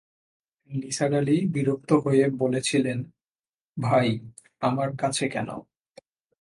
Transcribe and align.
নিসার 0.69 1.13
আলি 1.13 1.37
বিরক্ত 1.45 1.91
হয়ে 1.93 2.25
বলেছিলেন, 2.39 2.99
ভাই, 3.77 4.07
আমার 4.61 4.89
কাছে 4.97 5.25
কেন? 5.29 5.49